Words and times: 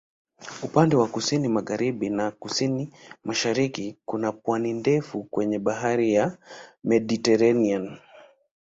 Upande 0.63 0.95
wa 0.95 1.07
kusini-magharibi 1.07 2.09
na 2.09 2.31
kusini-mashariki 2.31 3.97
kuna 4.05 4.31
pwani 4.31 4.73
ndefu 4.73 5.23
kwenye 5.23 5.59
Bahari 5.59 6.13
ya 6.13 6.37
Mediteranea. 6.83 7.97